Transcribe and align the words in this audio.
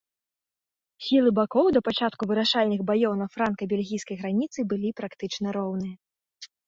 Сілы 1.07 1.29
бакоў 1.39 1.65
да 1.75 1.81
пачатку 1.89 2.23
вырашальных 2.31 2.79
баёў 2.89 3.13
на 3.21 3.27
франка-бельгійскай 3.35 4.15
граніцы 4.23 4.59
былі 4.73 4.89
практычна 5.03 5.47
роўныя. 5.59 5.95